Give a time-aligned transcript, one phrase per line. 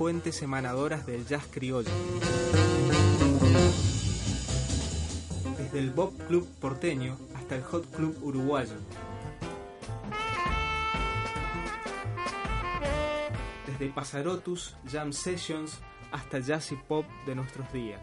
[0.00, 1.90] Fuentes emanadoras del jazz criollo.
[5.58, 8.76] Desde el Bob Club porteño hasta el Hot Club uruguayo.
[13.66, 15.78] Desde Pasarotus, Jam Sessions
[16.12, 18.00] hasta jazz y pop de nuestros días.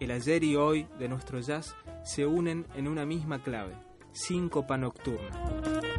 [0.00, 3.74] El ayer y hoy de nuestro jazz se unen en una misma clave,
[4.12, 5.89] síncopa nocturna.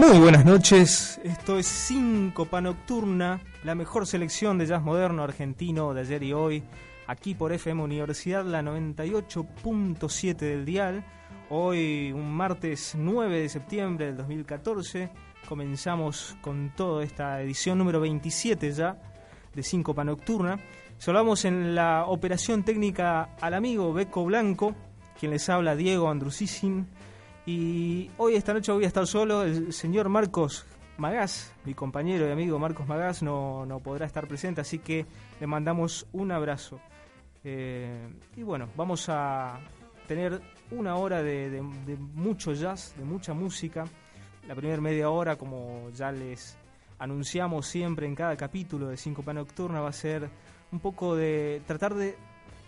[0.00, 6.00] Muy buenas noches, esto es Síncopa Nocturna, la mejor selección de jazz moderno argentino de
[6.00, 6.62] ayer y hoy,
[7.06, 11.04] aquí por FM Universidad, la 98.7 del dial.
[11.50, 15.10] Hoy, un martes 9 de septiembre del 2014,
[15.46, 18.96] comenzamos con toda esta edición número 27 ya
[19.54, 20.58] de Síncopa Nocturna.
[20.96, 24.74] Saludamos en la operación técnica al amigo Beco Blanco,
[25.18, 26.86] quien les habla Diego Andrusíssim
[27.50, 29.42] y hoy, esta noche, voy a estar solo.
[29.42, 30.64] El señor Marcos
[30.98, 35.04] Magás, mi compañero y amigo Marcos Magás, no, podrá estar presente, así que
[35.40, 36.80] le mandamos un abrazo.
[37.42, 39.58] Eh, y bueno, vamos a
[40.06, 40.40] tener
[40.70, 41.60] una hora de,
[42.14, 43.84] mucho jazz, de mucha música.
[44.46, 46.56] La primera media hora, como ya les
[47.00, 50.30] anunciamos siempre en cada capítulo de Cinco Pan Nocturna, va a ser
[50.70, 52.16] un poco de tratar de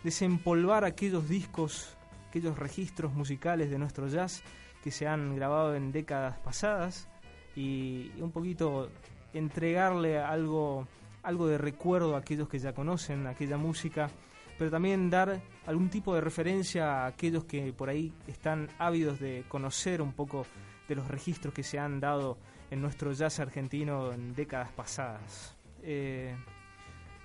[0.03, 1.97] desempolvar aquellos discos,
[2.29, 4.43] aquellos registros musicales de nuestro jazz
[4.83, 7.09] que se han grabado en décadas pasadas
[7.55, 8.89] y un poquito
[9.33, 10.87] entregarle algo,
[11.23, 14.11] algo de recuerdo a aquellos que ya conocen aquella música,
[14.59, 19.45] pero también dar algún tipo de referencia a aquellos que por ahí están ávidos de
[19.49, 20.47] conocer un poco
[20.89, 22.39] de los registros que se han dado
[22.71, 25.57] en nuestro jazz argentino en décadas pasadas.
[25.83, 26.35] Eh,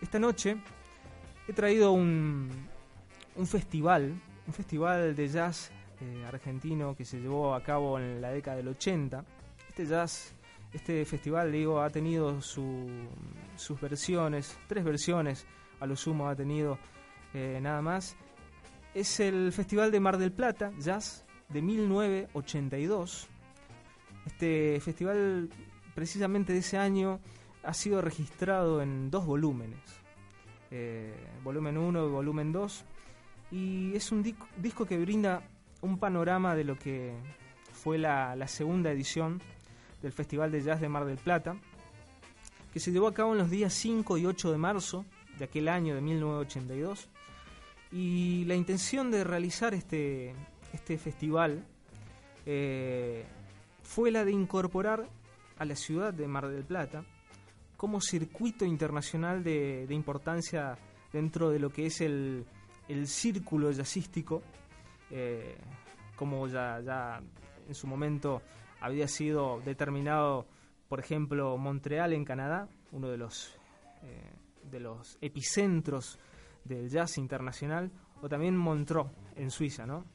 [0.01, 0.57] esta noche
[1.47, 2.49] he traído un,
[3.35, 4.13] un festival,
[4.45, 5.71] un festival de jazz
[6.01, 9.23] eh, argentino que se llevó a cabo en la década del 80.
[9.69, 10.33] Este jazz,
[10.73, 15.45] este festival, digo, ha tenido sus versiones, tres versiones
[15.79, 16.77] a lo sumo ha tenido
[17.33, 18.15] eh, nada más.
[18.93, 23.27] Es el Festival de Mar del Plata, Jazz, de 1982.
[24.25, 25.49] Este festival,
[25.93, 27.19] precisamente de ese año,
[27.63, 29.79] ha sido registrado en dos volúmenes.
[30.71, 32.85] Eh, volumen 1 y volumen 2.
[33.51, 34.23] Y es un
[34.57, 35.41] disco que brinda
[35.87, 37.13] un panorama de lo que
[37.71, 39.41] fue la, segunda edición
[40.01, 41.55] del Festival de Jazz de Mar del Plata,
[42.73, 45.05] que se llevó a cabo en los días 5 y 8 de marzo
[45.39, 47.09] de aquel año de 1982.
[47.91, 50.35] Y la intención de realizar este,
[50.73, 51.63] este festival
[52.45, 53.23] eh,
[53.81, 55.07] fue la de incorporar
[55.57, 57.05] a la ciudad de Mar del Plata
[57.77, 60.77] como circuito internacional de, importancia
[61.13, 62.45] dentro de lo que es el,
[62.89, 64.41] el círculo jazzístico
[65.11, 65.57] eh,
[66.15, 67.21] como ya, ya
[67.67, 68.41] en su momento
[68.81, 70.47] había sido determinado,
[70.87, 73.57] por ejemplo, Montreal en Canadá, uno de los,
[74.03, 74.31] eh,
[74.69, 76.19] de los epicentros
[76.63, 77.91] del jazz internacional,
[78.21, 80.05] o también Montreux en Suiza, ¿no?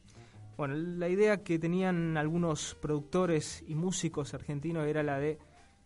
[0.55, 5.39] Bueno, la idea que tenían algunos productores y músicos argentinos era la de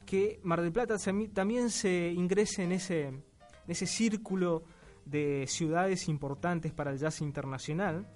[0.05, 0.95] que Mar del Plata
[1.33, 3.23] también se ingrese en ese, en
[3.67, 4.63] ese círculo
[5.05, 8.07] de ciudades importantes para el jazz internacional,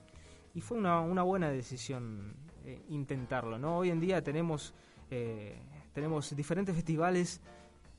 [0.54, 2.34] y fue una, una buena decisión
[2.66, 3.58] eh, intentarlo.
[3.58, 3.78] ¿no?
[3.78, 4.74] Hoy en día tenemos,
[5.10, 5.58] eh,
[5.94, 7.42] tenemos diferentes festivales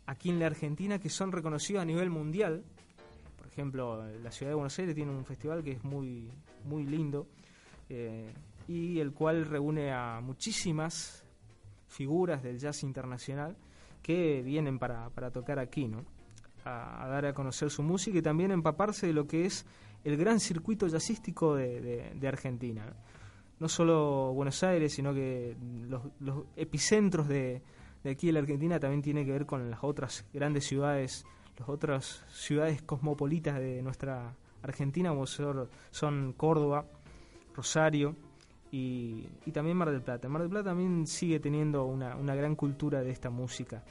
[0.07, 2.63] aquí en la Argentina que son reconocidos a nivel mundial.
[3.37, 6.31] Por ejemplo, la ciudad de Buenos Aires tiene un festival que es muy,
[6.65, 7.27] muy lindo
[7.89, 8.33] eh,
[8.69, 11.25] y el cual reúne a muchísimas
[11.89, 13.57] figuras del jazz internacional
[14.03, 16.05] que vienen para, para tocar aquí, ¿no?
[16.65, 19.67] A, a, dar a conocer su música y también empaparse de lo que es
[20.05, 22.85] el gran circuito jazzístico de, Argentina.
[23.59, 23.69] ¿no?
[23.69, 25.57] solo Buenos Aires, sino que
[25.89, 27.63] los, epicentros de,
[28.05, 31.25] aquí de la Argentina también tiene que ver con las otras grandes ciudades,
[31.59, 36.87] las otras ciudades cosmopolitas de nuestra Argentina, como son Córdoba,
[37.55, 38.17] Rosario,
[38.73, 40.29] y, también Mar del Plata.
[40.29, 43.85] Mar del Plata también sigue teniendo una, gran cultura de esta música.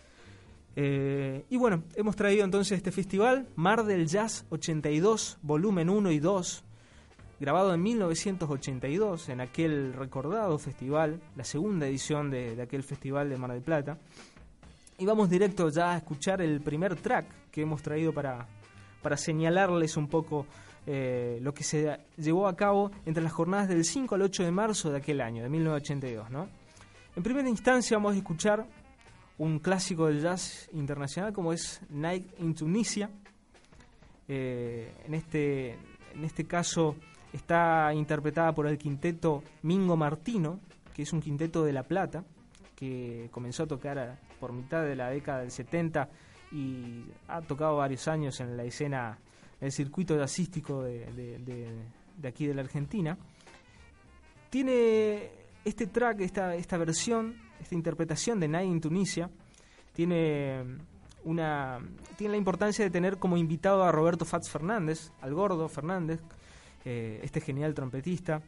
[0.75, 6.19] Eh, y bueno, hemos traído entonces este festival, Mar del Jazz 82, volumen 1 y
[6.19, 6.63] 2,
[7.39, 13.51] grabado en 1982 en aquel recordado festival, la segunda edición de, aquel festival de Mar
[13.51, 13.97] del Plata.
[14.97, 18.47] Y vamos directo ya a escuchar el primer track que hemos traído para,
[19.01, 20.45] para señalarles un poco
[20.85, 24.51] eh, lo que se llevó a cabo entre las jornadas del 5 al 8 de
[24.51, 26.29] marzo de aquel año, de 1982.
[26.29, 26.47] ¿no?
[27.15, 28.65] En primera instancia vamos a escuchar
[29.41, 33.09] un clásico del jazz internacional como es Night in Tunisia.
[34.27, 35.71] Eh, en, este,
[36.13, 36.95] en este caso
[37.33, 40.59] está interpretada por el quinteto Mingo Martino,
[40.93, 42.23] que es un quinteto de La Plata,
[42.75, 46.07] que comenzó a tocar por mitad de la década del 70
[46.51, 49.17] y ha tocado varios años en la escena,
[49.59, 51.39] el circuito jazzístico de,
[52.19, 53.17] de, aquí de la Argentina.
[54.51, 55.31] Tiene
[55.65, 59.29] este track, esta, esta versión, esta interpretación de Night in Tunisia,
[59.93, 60.63] tiene
[61.23, 61.79] una
[62.17, 66.19] tiene la importancia de tener como invitado a Roberto Fats Fernández, al gordo Fernández,
[66.85, 68.41] eh, este genial trompetista,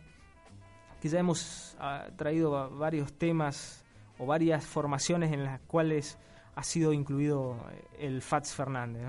[1.01, 3.83] que ya hemos ah, traído varios temas
[4.17, 6.17] o varias formaciones en las cuales
[6.55, 9.03] ha sido incluido eh, el Fats Fernández.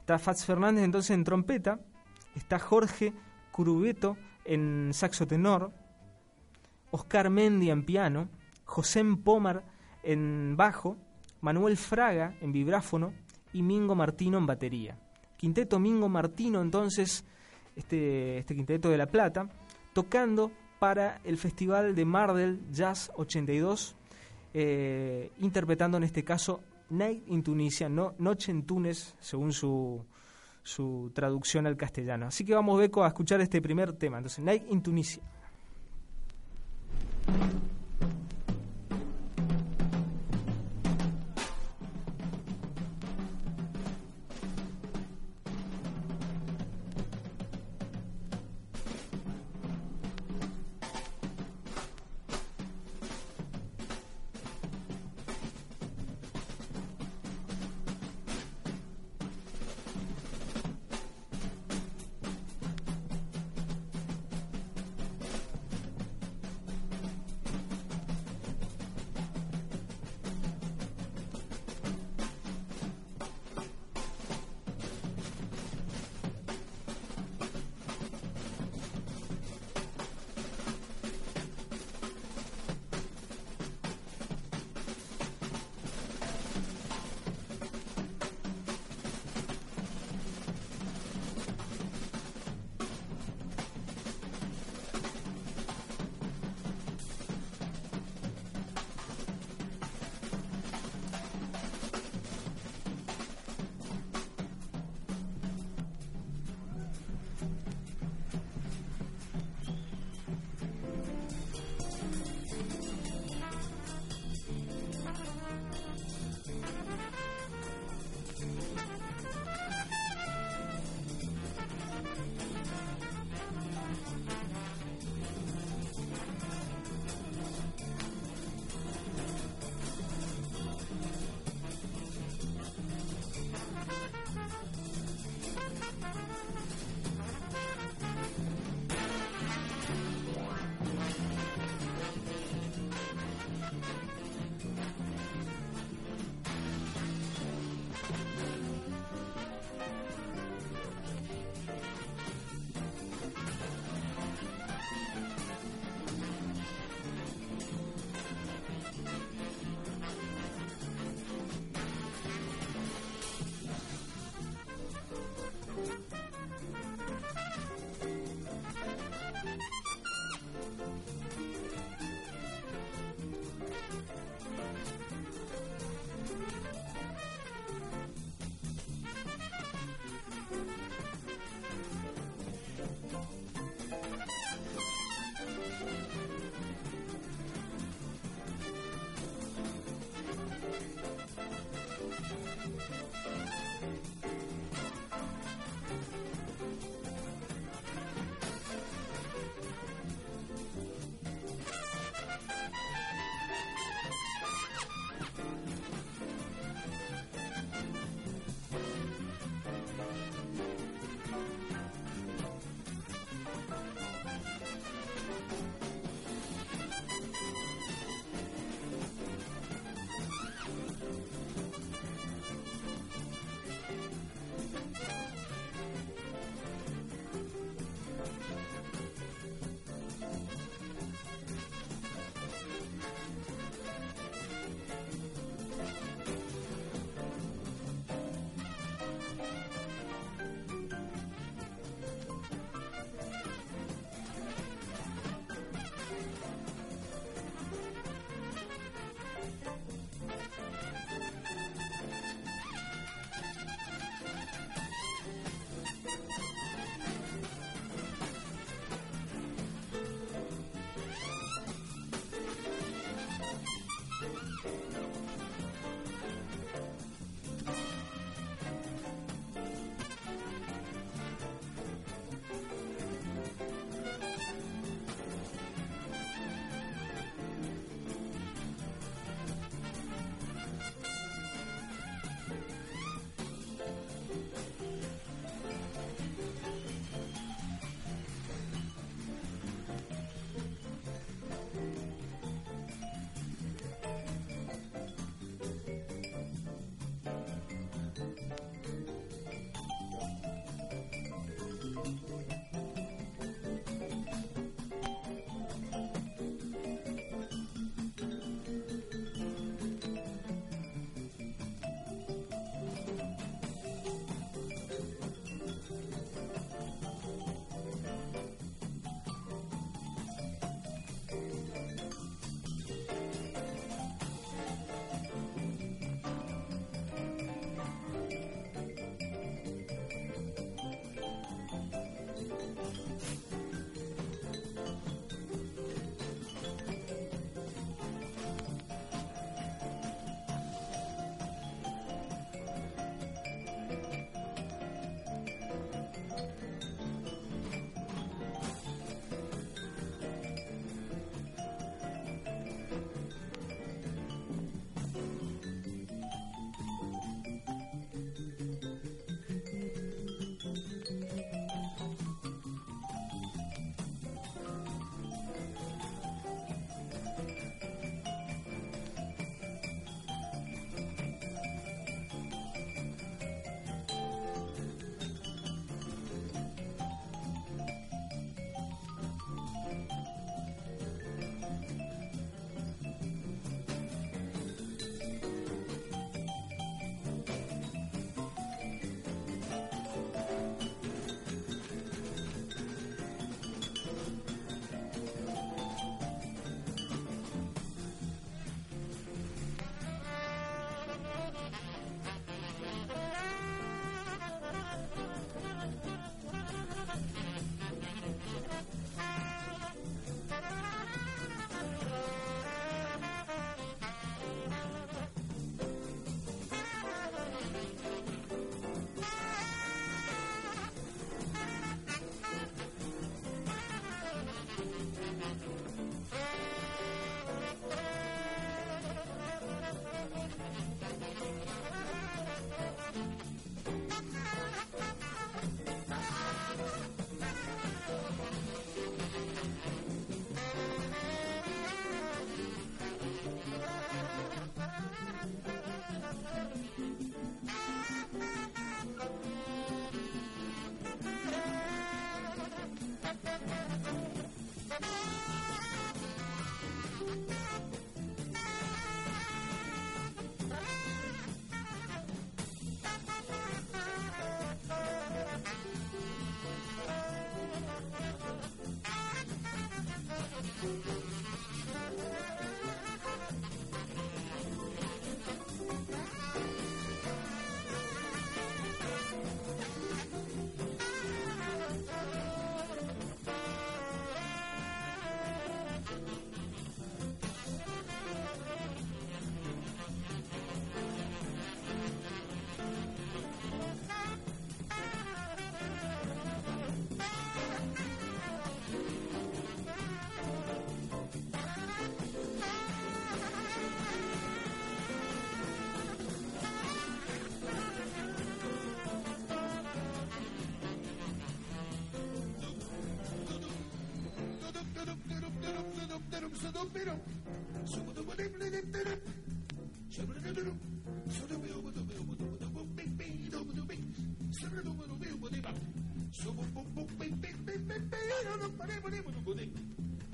[0.00, 1.80] Está Fats Fernández entonces en trompeta,
[2.34, 3.12] está Jorge
[3.50, 5.72] Curubeto en saxo tenor,
[6.90, 8.28] Oscar Mendia en piano,
[8.66, 9.64] José Pomar
[10.02, 10.98] en bajo,
[11.40, 13.14] Manuel Fraga en vibráfono
[13.52, 14.98] y Mingo Martino en batería.
[15.36, 17.24] Quinteto Mingo Martino entonces,
[17.74, 19.48] este, este quinteto de La Plata,
[19.94, 23.96] tocando para el Festival de Mardel Jazz 82
[24.58, 30.02] eh, interpretando en este caso Night in Tunisia, no, Noche en Túnez, según su,
[30.62, 32.26] su traducción al castellano.
[32.28, 34.16] Así que vamos, Beco, a escuchar este primer tema.
[34.18, 35.22] Entonces, Night in Tunisia.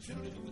[0.05, 0.52] Shoot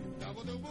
[0.33, 0.61] Pero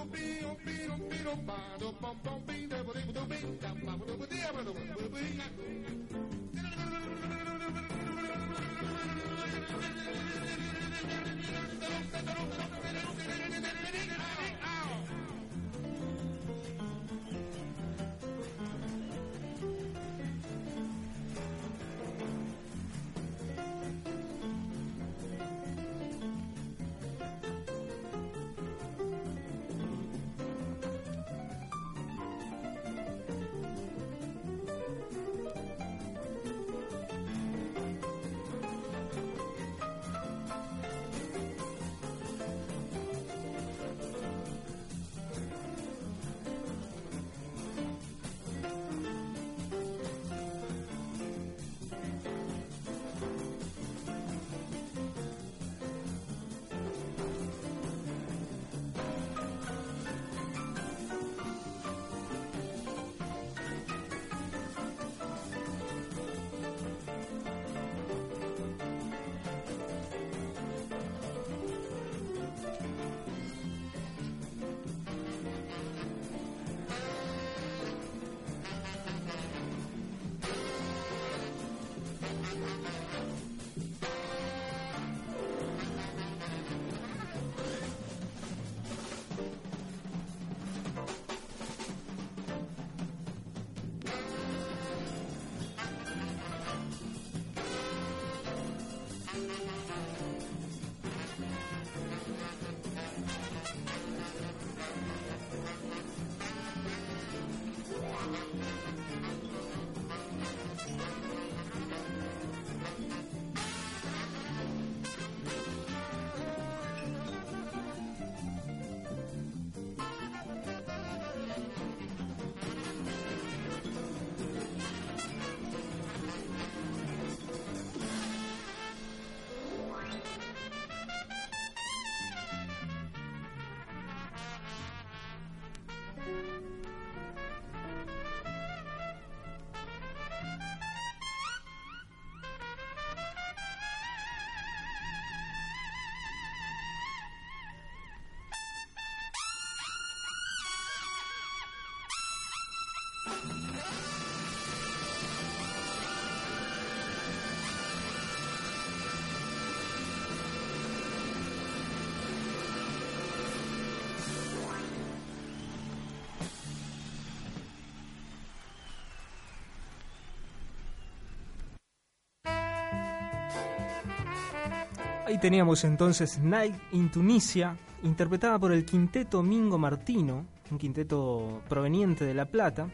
[175.31, 182.25] Ahí teníamos entonces Night in Tunisia, interpretada por el quinteto Mingo Martino, un quinteto proveniente
[182.25, 182.89] de La Plata,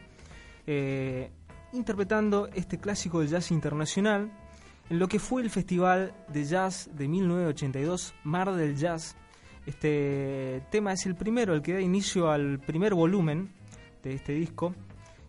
[0.66, 1.30] eh,
[1.72, 4.30] interpretando este clásico del jazz internacional
[4.88, 9.16] en lo que fue el Festival de Jazz de 1982, Mar del Jazz.
[9.66, 13.50] Este tema es el primero, el que da inicio al primer volumen
[14.02, 14.74] de este disco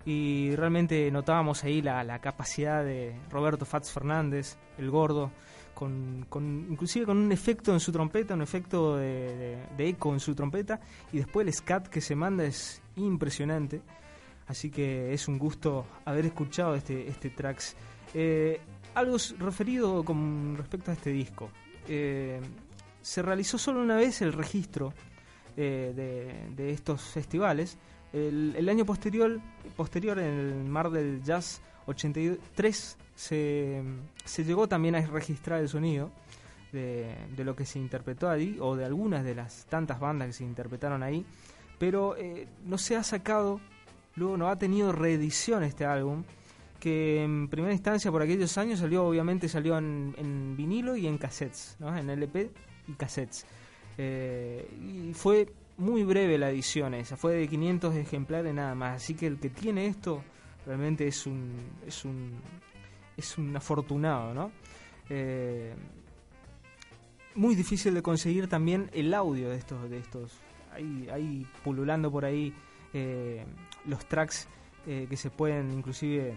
[0.05, 5.31] y realmente notábamos ahí la, la capacidad de Roberto Fats Fernández, el gordo,
[5.77, 10.79] con, inclusive con un efecto en su trompeta, un efecto de, eco en su trompeta,
[11.11, 13.81] y después el scat que se manda es impresionante.
[14.47, 17.75] Así que es un gusto haber escuchado este, este tracks.
[18.13, 18.59] Eh,
[18.95, 21.49] algo referido con respecto a este disco.
[21.87, 22.39] Eh,
[23.01, 24.93] se realizó solo una vez el registro
[25.55, 27.77] eh, de, de, estos festivales.
[28.13, 29.39] El, año posterior,
[29.75, 33.83] posterior, en el Mar del Jazz 83, se,
[34.25, 36.09] se llegó también a registrar el sonido
[36.71, 40.33] de, de, lo que se interpretó ahí, o de algunas de las tantas bandas que
[40.33, 41.25] se interpretaron ahí,
[41.77, 42.15] pero
[42.65, 43.61] no se ha sacado,
[44.17, 46.23] luego no ha tenido reedición este álbum,
[46.79, 51.77] que en primera instancia por aquellos años salió, obviamente salió en, vinilo y en cassettes,
[51.79, 51.95] ¿no?
[51.95, 52.51] en LP
[52.87, 53.45] y cassettes.
[53.97, 59.13] Eh, y fue muy breve la edición esa, fue de 500 ejemplares nada más, así
[59.13, 60.21] que el que tiene esto
[60.65, 61.53] realmente es un,
[61.85, 62.33] es un
[63.17, 64.51] es un afortunado, ¿no?
[65.09, 65.73] Eh,
[67.35, 70.39] muy difícil de conseguir también el audio de estos, de estos.
[70.71, 72.53] Hay, pululando por ahí
[72.93, 73.43] eh,
[73.87, 74.47] los tracks
[74.85, 76.35] eh, que se pueden inclusive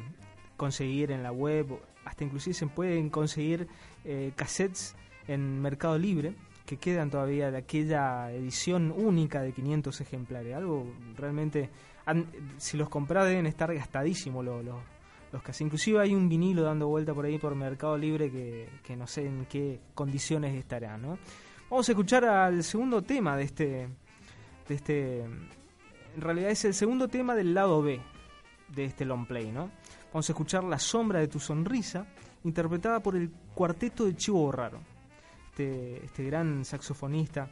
[0.56, 1.66] conseguir en la web
[2.04, 3.68] hasta inclusive se pueden conseguir
[4.04, 4.94] eh, cassettes
[5.28, 6.34] en Mercado Libre
[6.66, 10.54] que quedan todavía de aquella edición única de 500 ejemplares.
[10.54, 10.86] Algo
[11.16, 11.68] realmente,
[12.58, 14.76] si los compras deben estar gastadísimos los, los,
[15.32, 19.08] los Inclusive hay un vinilo dando vuelta por ahí por Mercado Libre que, que no
[19.08, 20.96] sé en qué condiciones estará.
[20.96, 21.18] ¿no?
[21.68, 23.88] Vamos a escuchar al segundo tema de este,
[24.68, 25.24] de este...
[26.14, 28.00] En realidad es el segundo tema del lado B
[28.68, 29.70] de este long play, ¿no?
[30.12, 32.06] Vamos a escuchar La sombra de tu sonrisa,
[32.44, 34.80] interpretada por el cuarteto de Chivo Borraro
[35.50, 37.48] este, este, gran saxofonista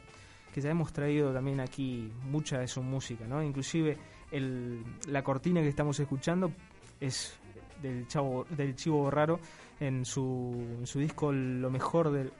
[0.53, 3.43] que ya hemos traído también aquí mucha de su música, ¿no?
[3.43, 3.97] Inclusive
[4.31, 6.51] el, la cortina que estamos escuchando
[6.99, 7.37] es
[7.81, 9.39] del Chavo, del Chivo Borraro
[9.79, 12.33] en su, en su disco Lo mejor del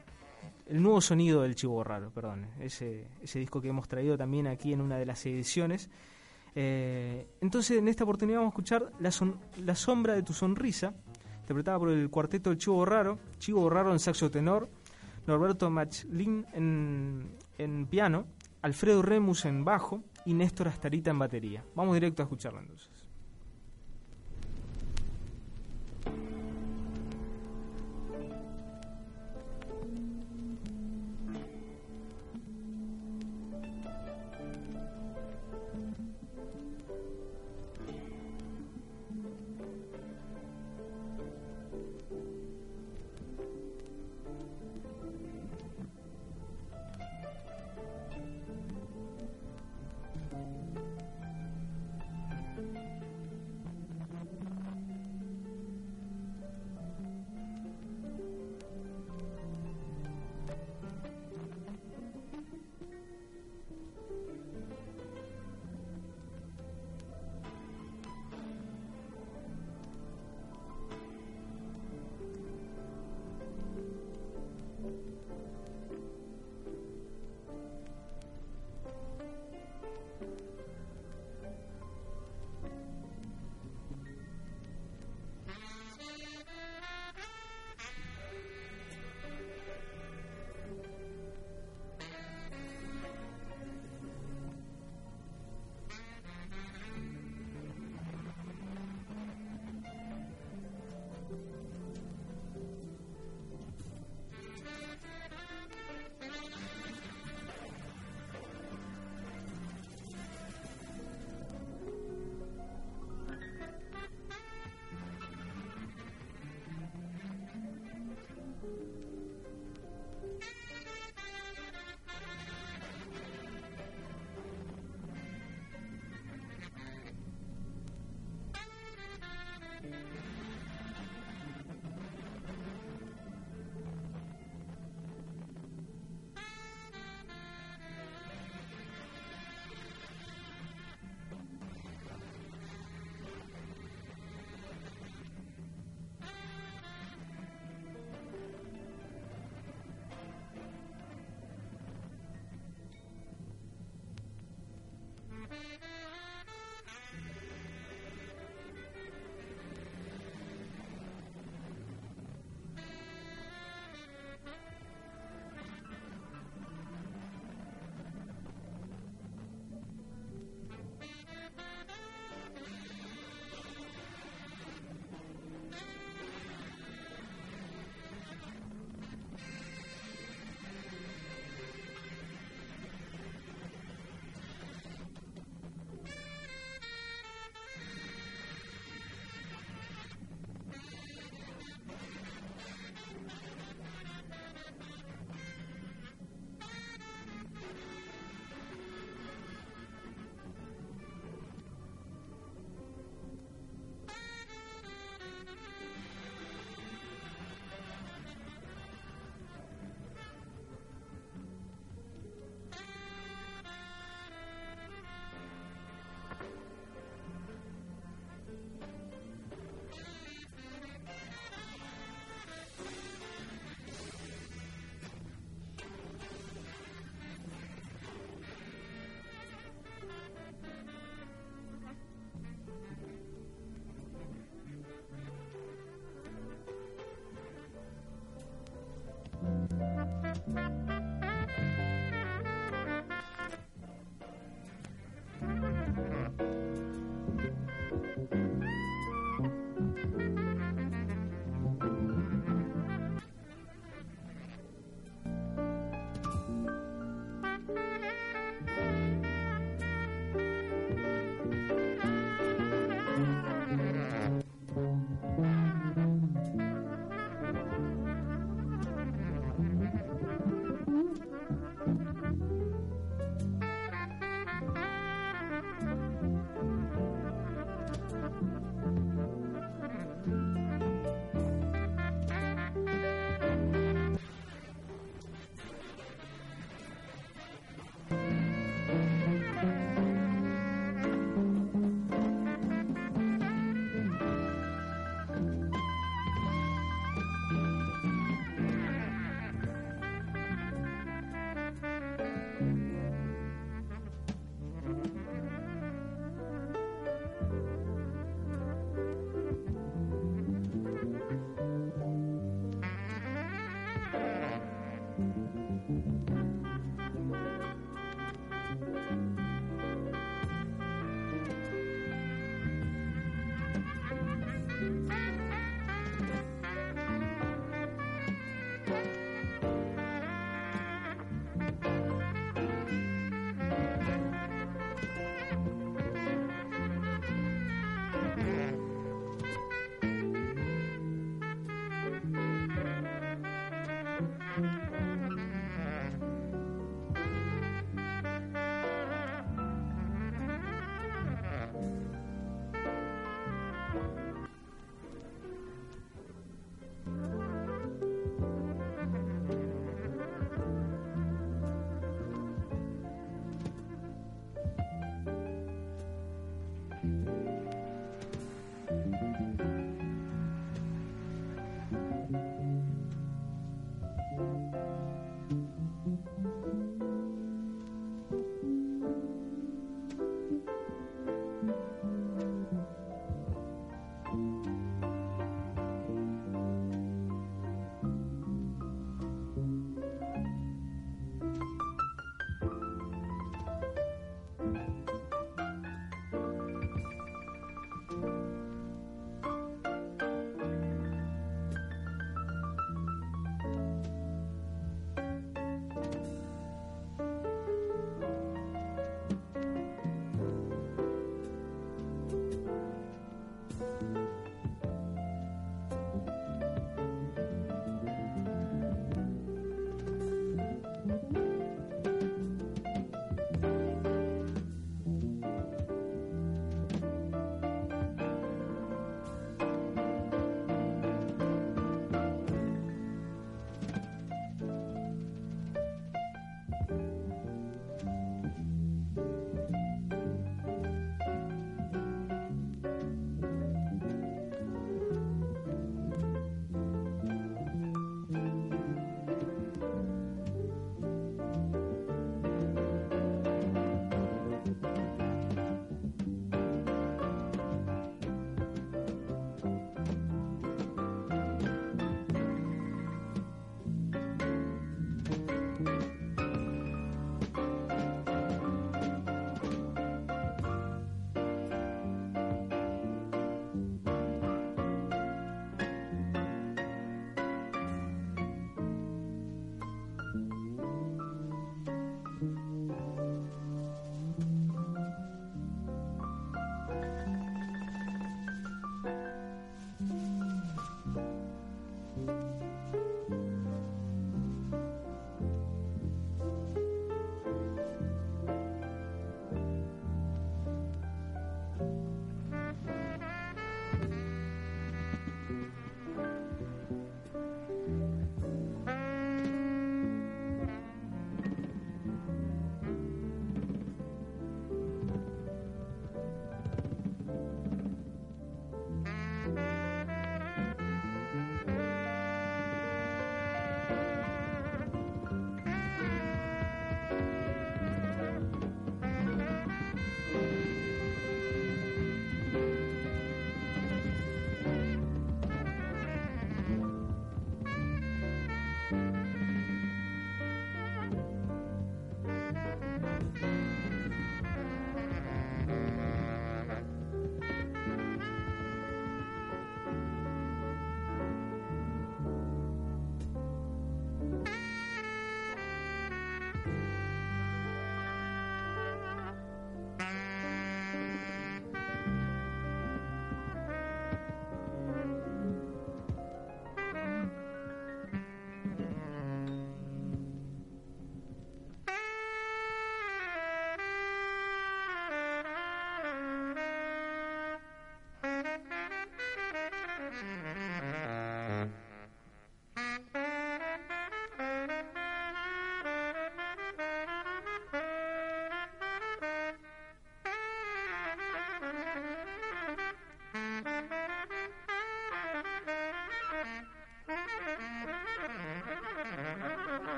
[0.69, 4.81] el nuevo sonido del Chivo Borraro, perdón, ese, disco que hemos traído también aquí en
[4.81, 5.89] una de las ediciones.
[6.55, 9.11] Eh, entonces en esta oportunidad vamos a escuchar la,
[9.63, 10.93] la sombra de tu sonrisa,
[11.41, 14.69] interpretada por el cuarteto del Chivo Borraro, Chivo Borraro en saxo tenor,
[15.25, 18.25] Norberto Machlin en, en piano,
[18.61, 21.63] Alfredo Remus en bajo y Néstor Astarita en batería.
[21.75, 22.89] Vamos directo a escucharlo entonces.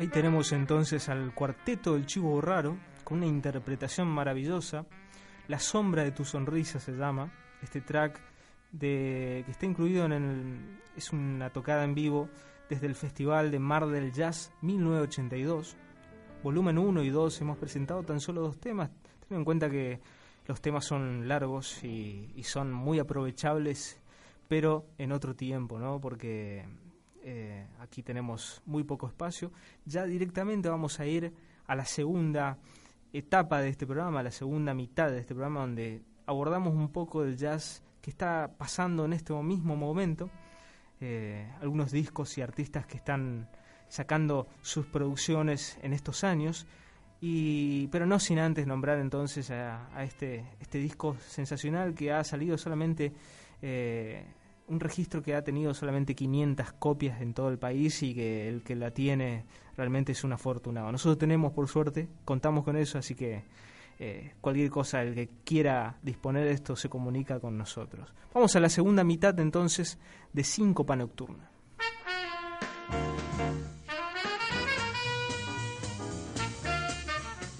[0.00, 4.86] Ahí tenemos entonces al cuarteto del Chivo Raro, con una interpretación maravillosa.
[5.46, 8.18] La sombra de tu sonrisa se llama, este track
[8.72, 10.80] de, que está incluido en el...
[10.96, 12.30] es una tocada en vivo
[12.70, 15.76] desde el Festival de Mar del Jazz 1982.
[16.42, 18.88] Volumen 1 y 2 hemos presentado tan solo dos temas.
[19.28, 20.00] Ten en cuenta que
[20.46, 24.00] los temas son largos y, y son muy aprovechables,
[24.48, 26.00] pero en otro tiempo, ¿no?
[26.00, 26.64] Porque
[27.22, 29.52] eh, aquí tenemos muy poco espacio.
[29.84, 31.32] Ya directamente vamos a ir
[31.66, 32.58] a la segunda
[33.12, 37.22] etapa de este programa, a la segunda mitad de este programa, donde abordamos un poco
[37.22, 40.30] del jazz que está pasando en este mismo momento.
[41.00, 43.48] Eh, algunos discos y artistas que están
[43.88, 46.66] sacando sus producciones en estos años.
[47.20, 52.56] Y, pero no sin antes nombrar entonces a, este, este disco sensacional que ha salido
[52.56, 53.12] solamente
[53.60, 54.24] eh,
[54.70, 58.62] un registro que ha tenido solamente 500 copias en todo el país y que el
[58.62, 59.44] que la tiene
[59.76, 60.90] realmente es un afortunado.
[60.92, 63.42] Nosotros tenemos, por suerte, contamos con eso, así que
[63.98, 68.14] eh, cualquier cosa, el que quiera disponer de esto se comunica con nosotros.
[68.32, 69.98] Vamos a la segunda mitad entonces
[70.32, 71.50] de Síncopa Nocturna.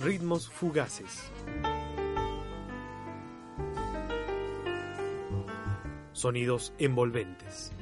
[0.00, 1.30] Ritmos fugaces.
[6.20, 7.72] Sonidos envolventes.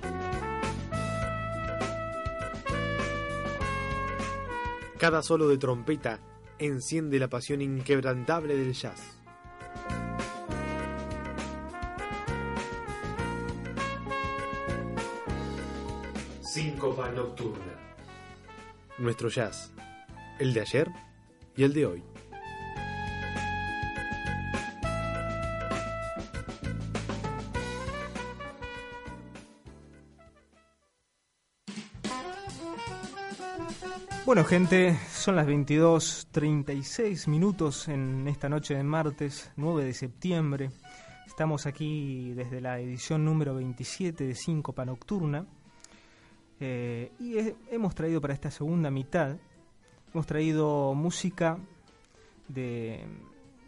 [4.98, 6.20] Cada solo de trompeta
[6.58, 9.16] enciende la pasión inquebrantable del jazz.
[16.42, 17.78] Síncopa nocturna.
[18.98, 19.72] Nuestro jazz,
[20.40, 20.88] el de ayer
[21.56, 22.17] y el de hoy.
[34.28, 40.70] Bueno, gente, son las 22.36 minutos en esta noche de martes 9 de septiembre.
[41.26, 45.46] Estamos aquí desde la edición número 27 de Síncopa Nocturna.
[46.60, 47.36] Eh, y
[47.70, 49.38] hemos traído para esta segunda mitad,
[50.12, 51.56] hemos traído música
[52.48, 53.06] de,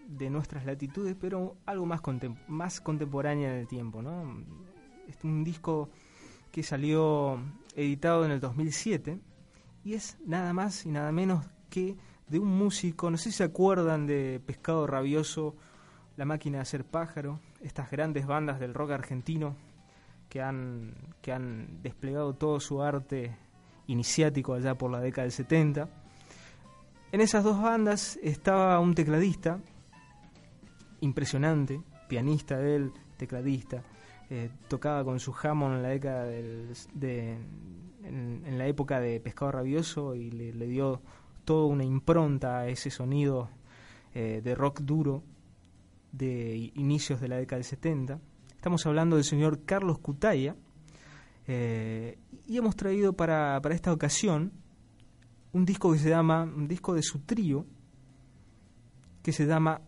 [0.08, 2.02] de nuestras latitudes, pero algo más,
[2.48, 4.02] más contemporánea en el tiempo.
[4.02, 4.44] ¿no?
[5.08, 5.88] Es un disco
[6.52, 7.38] que salió
[7.74, 9.20] editado en el 2007
[9.85, 11.97] y es nada más y nada menos que
[12.28, 15.57] de un músico, no sé si se acuerdan de Pescado Rabioso,
[16.16, 19.57] La Máquina de Hacer Pájaro, estas grandes bandas del rock argentino
[20.28, 23.37] que han, que han desplegado todo su arte
[23.89, 25.89] iniciático allá por la década del 70.
[27.12, 29.59] En esas dos bandas estaba un tecladista
[31.01, 33.83] impresionante, pianista él, tecladista,
[34.31, 37.37] eh, tocaba con su Hammond en la década del, de,
[38.05, 41.03] en, la época de Pescado Rabioso y le, dio
[41.45, 43.51] toda una impronta a ese sonido
[44.14, 45.24] eh, de rock duro
[46.12, 48.20] de inicios de la década del 70.
[48.55, 50.55] Estamos hablando del señor Carlos Cutaya
[51.49, 52.16] eh,
[52.47, 54.53] y hemos traído para, para esta ocasión
[55.53, 57.66] un disco que se llama, un disco de su trío,
[59.22, 59.81] que se llama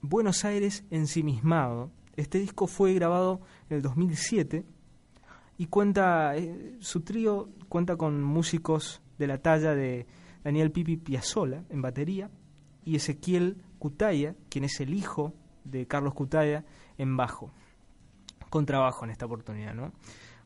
[0.00, 1.90] Buenos Aires ensimismado.
[2.16, 3.40] Este disco fue grabado
[3.70, 4.64] en el 2007
[5.58, 10.06] y cuenta, eh, su trío cuenta con músicos de la talla de
[10.44, 12.30] Daniel Pipi Piazzola en batería
[12.84, 15.34] y Ezequiel Cutaya, quien es el hijo
[15.64, 16.64] de Carlos Cutaya,
[16.98, 17.52] en bajo,
[18.50, 19.74] con trabajo en esta oportunidad.
[19.74, 19.92] ¿no?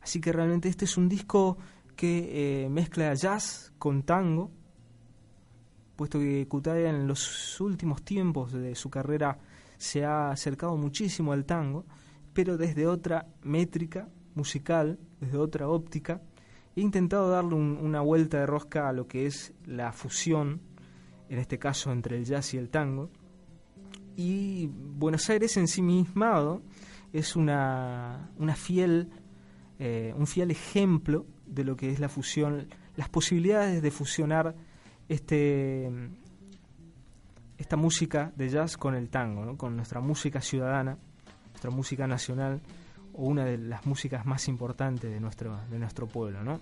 [0.01, 1.57] Así que realmente este es un disco
[1.95, 4.51] que eh, mezcla jazz con tango,
[5.95, 9.39] puesto que Cutaya en los últimos tiempos de su carrera
[9.77, 11.85] se ha acercado muchísimo al tango,
[12.33, 16.21] pero desde otra métrica musical, desde otra óptica.
[16.75, 20.61] He intentado darle una vuelta de rosca a lo que es la fusión,
[21.29, 23.09] en este caso entre el jazz y el tango.
[24.15, 26.61] Y Buenos Aires en sí mismado
[27.13, 29.09] es una, una fiel,
[29.79, 34.55] eh, un fiel ejemplo de lo que es la fusión, las posibilidades de fusionar
[35.09, 35.89] este,
[37.57, 40.97] esta música de jazz con el tango, con nuestra música ciudadana,
[41.51, 42.61] nuestra música nacional
[43.17, 46.59] una de las músicas más importantes de nuestro, de nuestro pueblo, ¿no?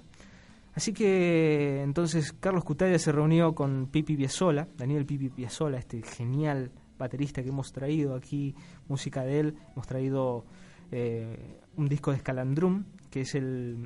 [0.73, 6.71] Así que entonces Carlos Cutaya se reunió con Pipi Piazzola, Daniel Pipi Piazzola, este genial
[6.97, 8.55] baterista que hemos traído aquí,
[8.87, 10.45] música de él, hemos traído
[10.91, 13.77] eh, un disco de Scalandrum, que es el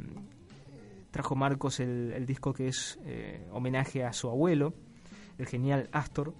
[1.11, 4.73] trajo Marcos el, disco que es eh, homenaje a su abuelo,
[5.37, 6.33] el genial Astor,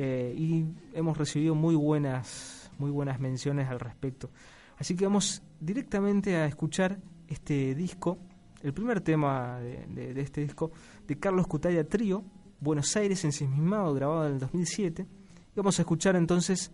[0.00, 4.30] eh, y hemos recibido muy buenas, muy buenas menciones al respecto.
[4.76, 8.16] Así que vamos directamente a escuchar este disco,
[8.62, 10.70] el primer tema de, este disco
[11.04, 12.22] de Carlos Cutaya Trío,
[12.60, 15.02] Buenos Aires ensimismado, grabado en el 2007.
[15.02, 16.70] Y vamos a escuchar entonces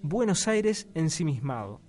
[0.00, 1.80] Buenos Aires ensimismado.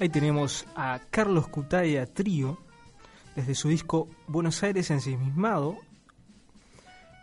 [0.00, 2.56] Ahí tenemos a Carlos Cutaya Trío,
[3.34, 5.76] desde su disco Buenos Aires ensimismado,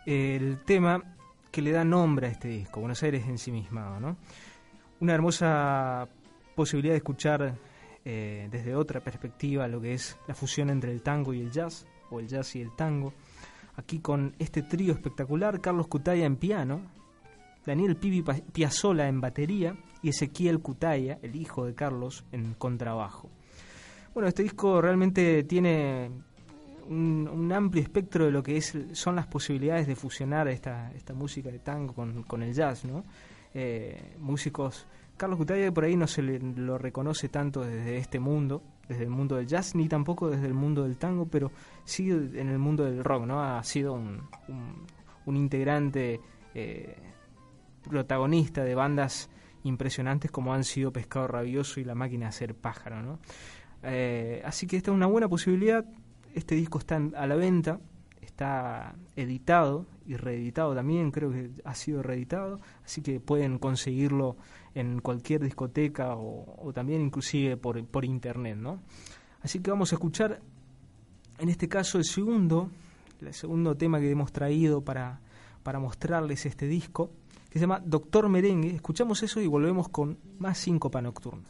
[0.04, 1.02] el tema
[1.50, 4.18] que le da nombre a este disco, Buenos Aires ensimismado, ¿no?
[5.00, 6.06] Una hermosa
[6.54, 7.54] posibilidad de escuchar
[8.04, 11.86] eh, desde otra perspectiva lo que es la fusión entre el tango y el jazz,
[12.10, 13.14] o el jazz y el tango.
[13.76, 16.82] Aquí con este trío espectacular, Carlos Cutaya en piano,
[17.64, 18.22] Daniel Pibi
[18.52, 23.30] Piazzola en batería y Ezequiel Cutaya, el hijo de Carlos, en contrabajo.
[24.14, 26.10] Bueno, este disco realmente tiene
[26.88, 31.58] un, amplio espectro de lo que son las posibilidades de fusionar esta, esta música de
[31.58, 33.04] tango con, el jazz, ¿no?
[33.54, 34.86] Eh, músicos,
[35.16, 39.10] Carlos Cutaya por ahí no se le, lo reconoce tanto desde este mundo, desde el
[39.10, 41.50] mundo del jazz, ni tampoco desde el mundo del tango, pero
[41.84, 43.42] sí en el mundo del rock, ¿no?
[43.42, 44.22] Ha sido un,
[45.24, 46.20] un, integrante
[46.54, 46.96] eh,
[47.82, 49.30] protagonista de bandas
[49.66, 53.02] impresionantes como han sido Pescado Rabioso y La Máquina de Hacer Pájaro.
[53.02, 53.18] ¿no?
[53.82, 55.84] Eh, así que esta es una buena posibilidad.
[56.34, 57.80] Este disco está a la venta,
[58.20, 64.36] está editado y reeditado también, creo que ha sido reeditado, así que pueden conseguirlo
[64.74, 68.56] en cualquier discoteca o, también inclusive por, por internet.
[68.56, 68.80] ¿no?
[69.42, 70.40] Así que vamos a escuchar
[71.38, 72.70] en este caso el segundo,
[73.20, 75.20] el segundo tema que hemos traído para,
[75.62, 77.10] para mostrarles este disco
[77.52, 78.74] se llama Doctor Merengue.
[78.74, 81.44] Escuchamos eso y volvemos con más síncopa nocturna.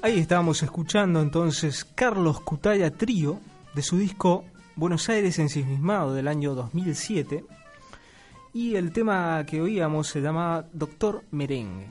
[0.00, 3.40] Ahí estábamos escuchando entonces Carlos Cutaya Trío
[3.74, 4.44] de su disco
[4.76, 7.44] Buenos Aires ensimismado del año 2007
[8.54, 11.88] y el tema que oíamos se llama Doctor Merengue.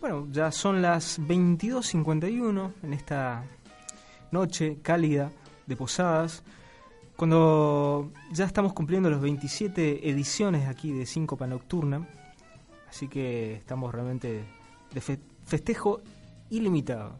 [0.00, 3.44] Bueno, ya son las 22.51 en esta
[4.30, 5.30] noche cálida
[5.66, 6.42] de Posadas,
[7.14, 12.08] cuando ya estamos cumpliendo las 27 ediciones aquí de Síncopa Nocturna,
[12.88, 14.44] así que estamos realmente
[14.94, 16.00] de festejo
[16.48, 17.18] ilimitado.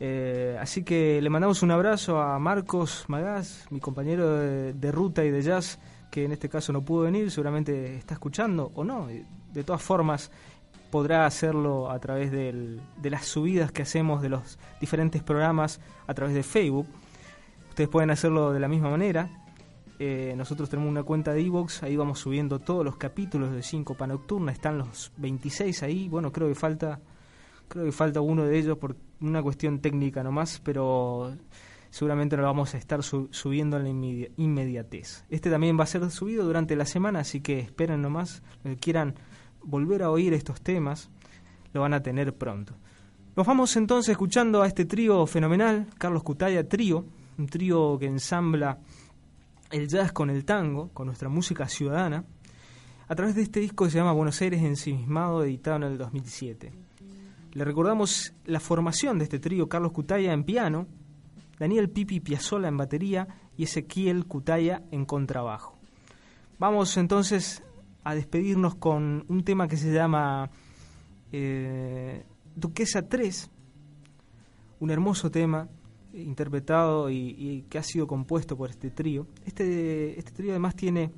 [0.00, 5.30] Eh, así que le mandamos un abrazo a Marcos Magás, mi compañero de, ruta y
[5.30, 5.78] de jazz,
[6.10, 9.08] que en este caso no pudo venir, seguramente está escuchando o no.
[9.52, 10.30] De todas formas,
[10.90, 16.34] podrá hacerlo a través de las subidas que hacemos de los diferentes programas a través
[16.34, 16.86] de Facebook.
[17.70, 19.30] Ustedes pueden hacerlo de la misma manera.
[20.00, 24.06] Eh, nosotros tenemos una cuenta de Evox, ahí vamos subiendo todos los capítulos de Síncopa
[24.06, 26.08] Nocturna, están los 26 ahí.
[26.08, 27.00] Bueno, creo que falta
[27.68, 31.36] creo que falta uno de ellos por una cuestión técnica nomás, pero
[31.90, 35.24] seguramente lo vamos a estar subiendo en la inmediatez.
[35.30, 39.14] Este también va a ser subido durante la semana, así que esperen nomás, que quieran
[39.62, 41.10] volver a oír estos temas,
[41.72, 42.74] lo van a tener pronto.
[43.36, 47.04] Nos vamos entonces escuchando a este trío fenomenal, Carlos Cutaya Trío,
[47.38, 48.80] un trío que ensambla
[49.70, 52.24] el jazz con el tango, con nuestra música ciudadana,
[53.06, 56.87] a través de este disco que se llama Buenos Aires ensimismado, editado en el 2007.
[57.58, 60.86] Le recordamos la formación de este trío, Carlos Cutaya en piano,
[61.58, 65.76] Daniel Pipi Piazzola en batería y Ezequiel Cutaya en contrabajo.
[66.60, 67.64] Vamos entonces
[68.04, 70.52] a despedirnos con un tema que se llama
[71.32, 72.22] eh,
[72.54, 73.50] Duquesa 3,
[74.78, 75.68] un hermoso tema
[76.14, 79.26] interpretado y, que ha sido compuesto por este trío.
[79.44, 81.10] Este, este trío además tiene,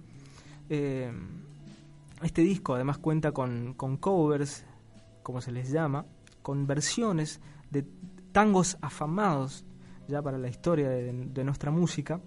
[0.71, 1.13] eh,
[2.23, 4.65] este disco además cuenta con, con covers,
[5.23, 6.07] como se les llama,
[6.43, 7.85] con versiones de
[8.33, 9.65] tangos afamados
[10.09, 12.21] ya para la historia de, nuestra música,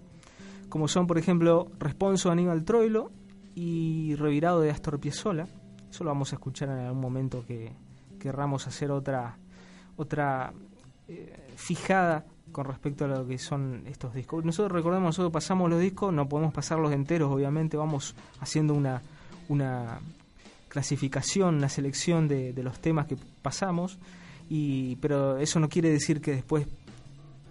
[0.68, 3.12] como son por ejemplo Responso de Aníbal Troilo
[3.54, 5.46] y Revirado de Astor Piazzolla.
[5.90, 7.72] Eso lo vamos a escuchar en algún momento que
[8.18, 9.38] querramos hacer otra
[9.96, 10.52] otra
[11.06, 14.44] eh, fijada con respecto a lo que son estos discos.
[14.44, 19.02] Nosotros recordemos, nosotros pasamos los discos, no podemos pasarlos enteros, obviamente, vamos haciendo una,
[19.48, 20.00] una
[20.74, 24.00] clasificación, una selección de, los temas que pasamos,
[24.48, 26.66] y, pero eso no quiere decir que después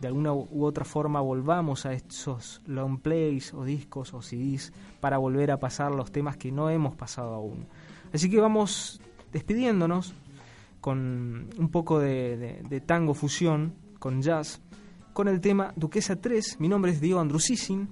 [0.02, 5.18] de alguna u otra forma volvamos a esos long plays o discos o CDs para
[5.20, 7.66] volver a pasar los temas que no hemos pasado aún.
[8.14, 9.00] Así que vamos
[9.32, 10.14] despidiéndonos
[10.82, 14.60] con un poco de, tango fusión, con jazz,
[15.14, 16.60] con el tema Duquesa 3.
[16.60, 17.88] Mi nombre es Diego Andrusisin.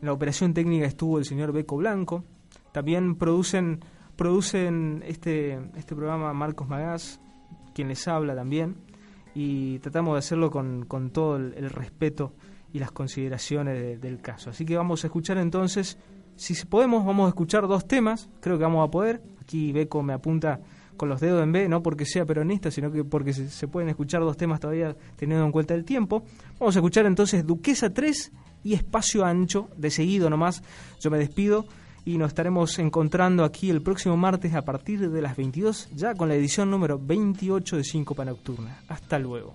[0.00, 2.24] En la operación técnica estuvo el señor Beco Blanco.
[2.72, 3.80] También producen
[4.16, 7.20] Producen este, este programa Marcos Magás,
[7.74, 8.76] quien les habla también,
[9.34, 12.32] y tratamos de hacerlo con, con todo el, respeto
[12.72, 14.50] y las consideraciones del caso.
[14.50, 15.98] Así que vamos a escuchar entonces,
[16.36, 19.22] si podemos, vamos a escuchar dos temas, creo que vamos a poder.
[19.42, 20.60] Aquí Beco me apunta
[20.96, 23.90] con los dedos en B, no porque sea peronista, sino que porque se, se, pueden
[23.90, 26.24] escuchar dos temas todavía teniendo en cuenta el tiempo.
[26.58, 28.32] Vamos a escuchar entonces Duquesa 3
[28.64, 30.62] y Espacio Ancho, de seguido nomás.
[31.00, 31.66] Yo me despido
[32.06, 36.28] y nos estaremos encontrando aquí el próximo martes a partir de las 22, ya con
[36.28, 38.78] la edición número 28 de Cinco para Nocturna.
[38.88, 39.54] Hasta luego.